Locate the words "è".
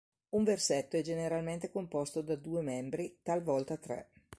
0.97-1.03